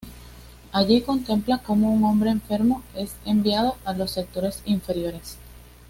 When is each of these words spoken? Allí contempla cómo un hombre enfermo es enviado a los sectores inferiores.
Allí 0.71 1.03
contempla 1.03 1.59
cómo 1.59 1.93
un 1.93 2.03
hombre 2.05 2.31
enfermo 2.31 2.81
es 2.95 3.13
enviado 3.23 3.77
a 3.85 3.93
los 3.93 4.09
sectores 4.09 4.63
inferiores. 4.65 5.37